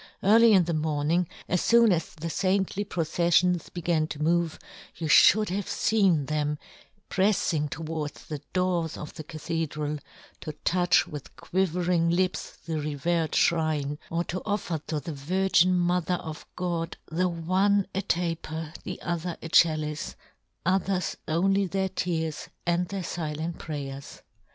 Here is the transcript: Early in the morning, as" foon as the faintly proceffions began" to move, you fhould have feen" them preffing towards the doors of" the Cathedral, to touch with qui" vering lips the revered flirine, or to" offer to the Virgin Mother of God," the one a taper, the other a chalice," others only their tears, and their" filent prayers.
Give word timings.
Early 0.23 0.53
in 0.53 0.63
the 0.63 0.73
morning, 0.73 1.27
as" 1.47 1.69
foon 1.69 1.91
as 1.91 2.15
the 2.15 2.31
faintly 2.31 2.83
proceffions 2.83 3.69
began" 3.71 4.07
to 4.07 4.19
move, 4.19 4.57
you 4.95 5.05
fhould 5.07 5.49
have 5.49 5.67
feen" 5.67 6.25
them 6.27 6.57
preffing 7.07 7.69
towards 7.69 8.25
the 8.25 8.41
doors 8.51 8.97
of" 8.97 9.13
the 9.13 9.23
Cathedral, 9.23 9.99
to 10.39 10.53
touch 10.65 11.07
with 11.07 11.35
qui" 11.35 11.67
vering 11.67 12.11
lips 12.11 12.53
the 12.65 12.79
revered 12.79 13.33
flirine, 13.33 13.99
or 14.09 14.23
to" 14.23 14.41
offer 14.43 14.81
to 14.87 14.99
the 14.99 15.13
Virgin 15.13 15.77
Mother 15.77 16.15
of 16.15 16.47
God," 16.55 16.97
the 17.11 17.29
one 17.29 17.85
a 17.93 18.01
taper, 18.01 18.73
the 18.83 18.99
other 19.03 19.37
a 19.43 19.49
chalice," 19.49 20.15
others 20.65 21.15
only 21.27 21.67
their 21.67 21.89
tears, 21.89 22.49
and 22.65 22.87
their" 22.87 23.03
filent 23.17 23.59
prayers. 23.59 24.23